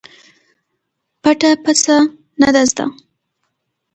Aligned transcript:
پټه 1.21 1.51
پڅه 1.63 1.97
نه 2.41 2.49
ده 2.53 2.61
زده. 2.69 2.85